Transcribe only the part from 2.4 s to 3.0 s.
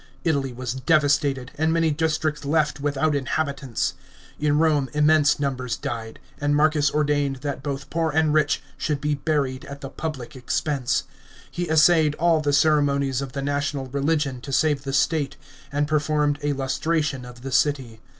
left